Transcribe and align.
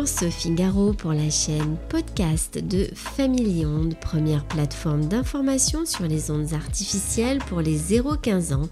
Bonjour, 0.00 0.18
Sophie 0.18 0.52
Garot 0.52 0.94
pour 0.94 1.12
la 1.12 1.28
chaîne 1.28 1.76
podcast 1.90 2.56
de 2.56 2.88
Family 2.94 3.66
Onde, 3.66 3.94
première 4.00 4.46
plateforme 4.46 5.04
d'information 5.04 5.84
sur 5.84 6.04
les 6.04 6.30
ondes 6.30 6.54
artificielles 6.54 7.40
pour 7.40 7.60
les 7.60 7.78
0-15 7.78 8.54
ans 8.54 8.68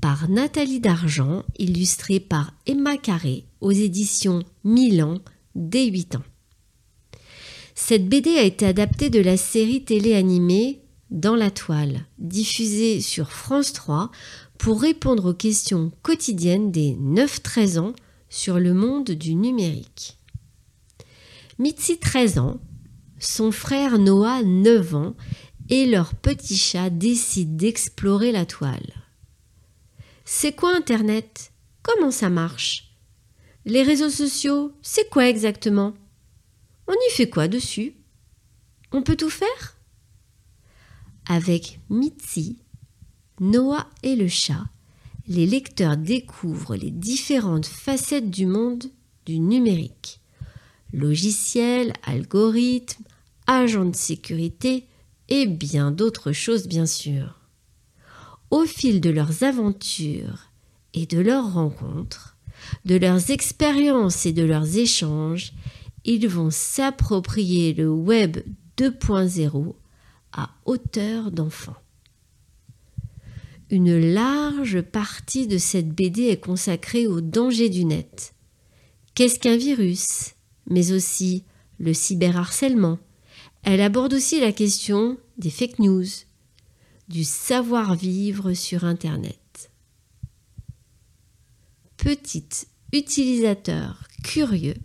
par 0.00 0.30
Nathalie 0.30 0.80
Dargent, 0.80 1.42
illustrée 1.58 2.20
par 2.20 2.54
Emma 2.66 2.96
Carré 2.96 3.44
aux 3.60 3.70
éditions 3.70 4.42
Milan 4.64 5.18
dès 5.54 5.86
8 5.86 6.16
ans. 6.16 6.22
Cette 7.82 8.08
BD 8.08 8.36
a 8.36 8.42
été 8.42 8.66
adaptée 8.66 9.08
de 9.10 9.20
la 9.20 9.38
série 9.38 9.82
télé-animée 9.82 10.82
Dans 11.10 11.34
la 11.34 11.50
toile, 11.50 12.06
diffusée 12.18 13.00
sur 13.00 13.32
France 13.32 13.72
3 13.72 14.12
pour 14.58 14.82
répondre 14.82 15.30
aux 15.30 15.34
questions 15.34 15.90
quotidiennes 16.02 16.70
des 16.70 16.92
9-13 17.00 17.78
ans 17.80 17.92
sur 18.28 18.60
le 18.60 18.74
monde 18.74 19.10
du 19.10 19.34
numérique. 19.34 20.18
Mitzi 21.58 21.98
13 21.98 22.38
ans, 22.38 22.60
son 23.18 23.50
frère 23.50 23.98
Noah 23.98 24.42
9 24.44 24.94
ans 24.94 25.16
et 25.68 25.86
leur 25.86 26.14
petit 26.14 26.58
chat 26.58 26.90
décident 26.90 27.56
d'explorer 27.56 28.30
la 28.30 28.44
toile. 28.44 28.92
C'est 30.24 30.52
quoi 30.52 30.76
Internet? 30.76 31.50
Comment 31.82 32.12
ça 32.12 32.28
marche? 32.28 32.94
Les 33.64 33.82
réseaux 33.82 34.10
sociaux, 34.10 34.70
c'est 34.82 35.08
quoi 35.08 35.28
exactement? 35.28 35.94
On 36.90 36.94
y 37.08 37.12
fait 37.12 37.30
quoi 37.30 37.46
dessus? 37.46 37.94
On 38.90 39.02
peut 39.02 39.14
tout 39.14 39.30
faire? 39.30 39.76
Avec 41.28 41.78
Mitzi, 41.88 42.58
Noah 43.38 43.86
et 44.02 44.16
le 44.16 44.26
chat, 44.26 44.64
les 45.28 45.46
lecteurs 45.46 45.96
découvrent 45.96 46.74
les 46.74 46.90
différentes 46.90 47.66
facettes 47.66 48.28
du 48.28 48.44
monde 48.44 48.90
du 49.24 49.38
numérique. 49.38 50.20
Logiciels, 50.92 51.92
algorithmes, 52.02 53.04
agents 53.46 53.84
de 53.84 53.94
sécurité 53.94 54.88
et 55.28 55.46
bien 55.46 55.92
d'autres 55.92 56.32
choses 56.32 56.66
bien 56.66 56.86
sûr. 56.86 57.38
Au 58.50 58.64
fil 58.64 59.00
de 59.00 59.10
leurs 59.10 59.44
aventures 59.44 60.50
et 60.94 61.06
de 61.06 61.20
leurs 61.20 61.52
rencontres, 61.52 62.36
de 62.84 62.96
leurs 62.96 63.30
expériences 63.30 64.26
et 64.26 64.32
de 64.32 64.42
leurs 64.42 64.76
échanges, 64.76 65.52
ils 66.04 66.28
vont 66.28 66.50
s'approprier 66.50 67.74
le 67.74 67.90
web 67.90 68.38
2.0 68.76 69.74
à 70.32 70.50
hauteur 70.64 71.30
d'enfant. 71.30 71.76
Une 73.70 73.98
large 73.98 74.80
partie 74.82 75.46
de 75.46 75.58
cette 75.58 75.90
BD 75.90 76.24
est 76.24 76.40
consacrée 76.40 77.06
au 77.06 77.20
danger 77.20 77.68
du 77.68 77.84
net. 77.84 78.34
Qu'est-ce 79.14 79.38
qu'un 79.38 79.56
virus? 79.56 80.34
Mais 80.68 80.92
aussi 80.92 81.44
le 81.78 81.94
cyberharcèlement. 81.94 82.98
Elle 83.62 83.80
aborde 83.80 84.14
aussi 84.14 84.40
la 84.40 84.52
question 84.52 85.18
des 85.38 85.50
fake 85.50 85.78
news, 85.78 86.06
du 87.08 87.24
savoir-vivre 87.24 88.54
sur 88.54 88.84
Internet. 88.84 89.70
Petit 91.96 92.66
utilisateur 92.92 94.08
curieux, 94.24 94.76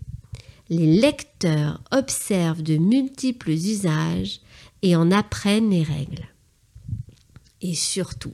les 0.69 0.99
lecteurs 0.99 1.81
observent 1.91 2.63
de 2.63 2.77
multiples 2.77 3.51
usages 3.51 4.41
et 4.81 4.95
en 4.95 5.11
apprennent 5.11 5.69
les 5.69 5.83
règles. 5.83 6.27
Et 7.61 7.75
surtout, 7.75 8.33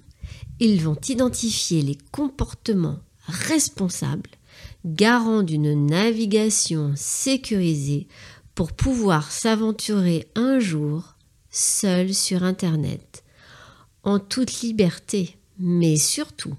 ils 0.60 0.82
vont 0.82 1.00
identifier 1.08 1.82
les 1.82 1.98
comportements 2.12 3.00
responsables, 3.26 4.30
garants 4.86 5.44
d'une 5.44 5.86
navigation 5.86 6.94
sécurisée 6.96 8.08
pour 8.56 8.74
pouvoir 8.74 9.32
s'aventurer 9.32 10.28
un 10.36 10.60
jour 10.60 11.16
seul 11.50 12.14
sur 12.14 12.44
Internet, 12.44 13.24
en 14.04 14.20
toute 14.20 14.62
liberté, 14.62 15.38
mais 15.60 15.98
surtout 15.98 16.56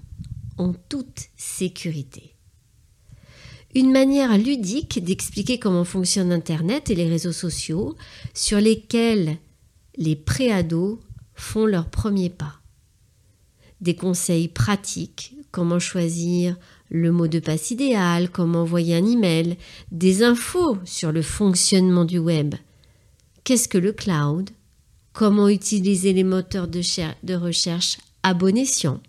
en 0.57 0.73
toute 0.73 1.29
sécurité. 1.35 2.32
Une 3.75 3.91
manière 3.91 4.37
ludique 4.37 5.03
d'expliquer 5.03 5.57
comment 5.57 5.83
fonctionne 5.83 6.31
Internet 6.31 6.91
et 6.91 6.95
les 6.95 7.07
réseaux 7.07 7.31
sociaux 7.31 7.95
sur 8.35 8.59
lesquels 8.59 9.37
les 9.97 10.15
préados 10.15 10.99
font 11.33 11.65
leurs 11.65 11.89
premiers 11.89 12.29
pas. 12.29 12.61
Des 13.81 13.95
conseils 13.95 14.47
pratiques, 14.47 15.33
comment 15.51 15.79
choisir 15.79 16.55
le 16.89 17.11
mot 17.11 17.27
de 17.27 17.39
passe 17.39 17.71
idéal, 17.71 18.29
comment 18.29 18.61
envoyer 18.61 18.95
un 18.95 19.05
email, 19.05 19.57
des 19.91 20.21
infos 20.21 20.77
sur 20.85 21.11
le 21.11 21.23
fonctionnement 21.23 22.05
du 22.05 22.19
web. 22.19 22.53
Qu'est-ce 23.43 23.67
que 23.67 23.79
le 23.79 23.91
cloud? 23.91 24.51
Comment 25.13 25.49
utiliser 25.49 26.13
les 26.13 26.23
moteurs 26.23 26.67
de, 26.67 26.81
de 27.23 27.33
recherche 27.33 27.97
à 28.21 28.35
bon 28.35 28.55
escient? 28.55 29.01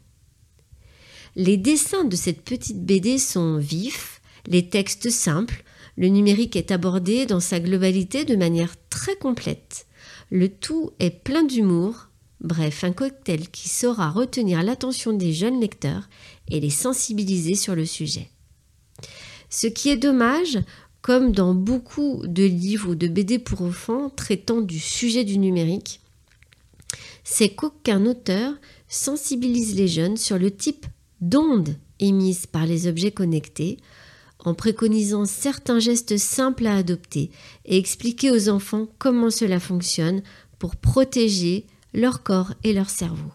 Les 1.37 1.57
dessins 1.57 2.05
de 2.05 2.17
cette 2.17 2.43
petite 2.43 2.85
BD 2.85 3.19
sont 3.19 3.59
vifs, 3.59 4.14
les 4.47 4.69
textes 4.69 5.11
simples, 5.11 5.65
le 5.97 6.09
numérique 6.09 6.57
est 6.57 6.71
abordé 6.71 7.27
dans 7.27 7.41
sa 7.41 7.61
globalité 7.61 8.25
de 8.25 8.37
manière 8.37 8.75
très 8.91 9.17
complète. 9.17 9.87
Le 10.31 10.49
tout 10.49 10.91
est 10.99 11.23
plein 11.23 11.45
d'humour, 11.45 12.09
Bref, 12.45 12.85
un 12.85 12.93
cocktail 12.93 13.49
qui 13.49 13.71
saura 13.71 14.11
retenir 14.11 14.63
l'attention 14.63 15.15
des 15.15 15.33
jeunes 15.33 15.61
lecteurs 15.61 16.11
et 16.51 16.61
les 16.61 16.69
sensibiliser 16.69 17.55
sur 17.55 17.75
le 17.75 17.87
sujet. 17.87 18.29
Ce 19.49 19.67
qui 19.67 19.89
est 19.89 19.97
dommage, 19.97 20.59
comme 21.01 21.33
dans 21.33 21.55
beaucoup 21.55 22.23
de 22.27 22.45
livres 22.45 22.91
ou 22.91 22.95
de 22.97 23.09
BD 23.09 23.39
pour 23.39 23.63
enfants 23.63 24.11
traitant 24.11 24.61
du 24.61 24.79
sujet 24.79 25.25
du 25.25 25.39
numérique, 25.39 26.01
c'est 27.25 27.49
qu'aucun 27.49 28.05
auteur 28.05 28.53
sensibilise 28.89 29.75
les 29.75 29.89
jeunes 29.89 30.19
sur 30.19 30.39
le 30.39 30.51
type 30.51 30.85
d'ondes 31.23 31.77
émises 31.99 32.45
par 32.45 32.67
les 32.67 32.87
objets 32.87 33.13
connectés, 33.13 33.79
en 34.45 34.55
préconisant 34.55 35.25
certains 35.25 35.81
gestes 35.81 36.19
simples 36.19 36.67
à 36.67 36.77
adopter 36.77 37.31
et 37.65 37.79
expliquer 37.79 38.31
aux 38.31 38.49
enfants 38.49 38.89
comment 38.99 39.31
cela 39.31 39.59
fonctionne 39.59 40.23
pour 40.59 40.77
protéger 40.77 41.67
leur 41.93 42.23
corps 42.23 42.53
et 42.63 42.73
leur 42.73 42.91
cerveau. 42.91 43.33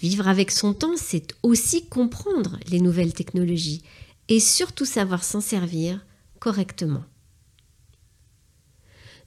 Vivre 0.00 0.28
avec 0.28 0.50
son 0.50 0.74
temps, 0.74 0.96
c'est 0.96 1.34
aussi 1.42 1.86
comprendre 1.86 2.58
les 2.68 2.80
nouvelles 2.80 3.14
technologies 3.14 3.82
et 4.28 4.40
surtout 4.40 4.84
savoir 4.84 5.24
s'en 5.24 5.40
servir 5.40 6.04
correctement. 6.38 7.04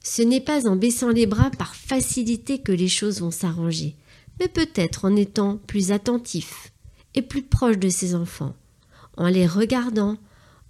Ce 0.02 0.22
n'est 0.22 0.40
pas 0.40 0.66
en 0.66 0.76
baissant 0.76 1.10
les 1.10 1.26
bras 1.26 1.50
par 1.50 1.74
facilité 1.74 2.58
que 2.58 2.72
les 2.72 2.88
choses 2.88 3.20
vont 3.20 3.30
s'arranger, 3.30 3.96
mais 4.38 4.48
peut-être 4.48 5.04
en 5.04 5.14
étant 5.16 5.58
plus 5.66 5.92
attentif 5.92 6.72
et 7.14 7.22
plus 7.22 7.42
proche 7.42 7.78
de 7.78 7.88
ses 7.88 8.14
enfants, 8.14 8.54
en 9.16 9.26
les 9.26 9.46
regardant, 9.46 10.16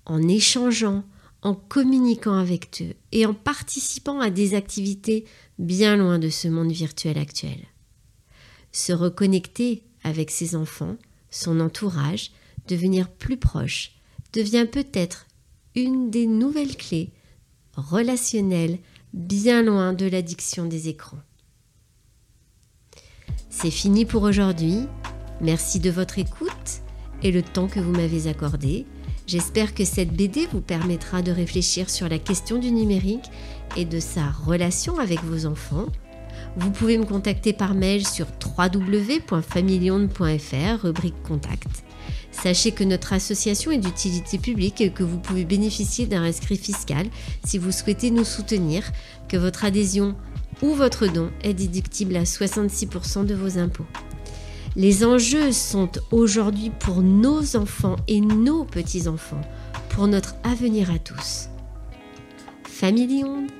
en 0.07 0.27
échangeant, 0.29 1.05
en 1.43 1.55
communiquant 1.55 2.37
avec 2.37 2.83
eux 2.83 2.95
et 3.13 3.27
en 3.27 3.35
participant 3.35 4.21
à 4.21 4.31
des 4.31 4.55
activités 4.55 5.25
bien 5.59 5.97
loin 5.97 6.19
de 6.19 6.29
ce 6.29 6.49
monde 6.49 6.73
virtuel 6.73 7.19
actuel. 7.19 7.67
Se 8.73 8.93
reconnecter 8.93 9.83
avec 10.05 10.31
ses 10.31 10.55
enfants, 10.55 10.97
son 11.31 11.61
entourage, 11.61 12.31
devenir 12.69 13.09
plus 13.09 13.37
proche, 13.37 13.93
devient 14.33 14.67
peut-être 14.71 15.27
une 15.75 16.11
des 16.11 16.27
nouvelles 16.27 16.77
clés 16.77 17.13
relationnelles 17.75 18.79
bien 19.13 19.63
loin 19.63 19.93
de 19.93 20.07
l'addiction 20.07 20.67
des 20.67 20.89
écrans. 20.89 21.23
C'est 23.49 23.71
fini 23.71 24.05
pour 24.05 24.23
aujourd'hui. 24.23 24.87
Merci 25.41 25.81
de 25.81 25.91
votre 25.91 26.19
écoute 26.19 26.83
et 27.23 27.33
le 27.33 27.43
temps 27.43 27.67
que 27.67 27.81
vous 27.81 27.93
m'avez 27.93 28.29
accordé. 28.29 28.87
J'espère 29.31 29.75
que 29.75 29.85
cette 29.85 30.13
BD 30.13 30.49
vous 30.51 30.61
permettra 30.61 31.23
de 31.23 31.31
réfléchir 31.31 31.89
sur 31.89 32.09
la 32.09 32.19
question 32.19 32.59
du 32.59 32.73
numérique 32.73 33.31
et 33.77 33.85
de 33.85 34.01
sa 34.01 34.29
relation 34.29 34.99
avec 34.99 35.23
vos 35.23 35.47
enfants. 35.47 35.87
Vous 36.57 36.73
pouvez 36.73 36.99
me 36.99 37.05
contacter 37.05 37.53
par 37.53 37.75
mail 37.75 38.05
sur 38.05 38.27
www.familion.fr, 38.45 40.83
rubrique 40.83 41.23
contact. 41.23 41.69
Sachez 42.33 42.73
que 42.73 42.83
notre 42.83 43.13
association 43.13 43.71
est 43.71 43.79
d'utilité 43.79 44.37
publique 44.37 44.81
et 44.81 44.91
que 44.91 45.05
vous 45.05 45.21
pouvez 45.21 45.45
bénéficier 45.45 46.07
d'un 46.07 46.23
rescrit 46.23 46.57
fiscal 46.57 47.07
si 47.45 47.57
vous 47.57 47.71
souhaitez 47.71 48.11
nous 48.11 48.25
soutenir, 48.25 48.83
que 49.29 49.37
votre 49.37 49.65
adhésion 49.65 50.17
ou 50.61 50.75
votre 50.75 51.07
don 51.07 51.31
est 51.45 51.55
déductible 51.55 52.17
à 52.17 52.25
66% 52.25 53.27
de 53.27 53.35
vos 53.37 53.59
impôts. 53.59 53.87
Les 54.77 55.05
enjeux 55.05 55.51
sont 55.53 55.91
aujourd'hui 56.13 56.71
pour 56.71 57.03
nos 57.03 57.57
enfants 57.57 57.97
et 58.07 58.21
nos 58.21 58.65
petits-enfants, 58.65 59.41
pour 59.89 60.07
notre 60.07 60.37
avenir 60.45 60.91
à 60.93 60.99
tous. 60.99 61.49
Famille 62.65 63.25
Onde, 63.25 63.51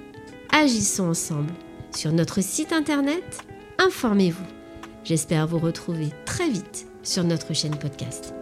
agissons 0.53 1.09
ensemble. 1.09 1.53
Sur 1.95 2.13
notre 2.13 2.41
site 2.41 2.73
internet, 2.73 3.39
informez-vous. 3.79 4.47
J'espère 5.05 5.49
vous 5.49 5.59
retrouver 5.59 6.11
très 6.25 6.49
vite 6.49 6.87
sur 7.03 7.25
notre 7.25 7.55
chaîne 7.55 7.77
podcast. 7.77 8.33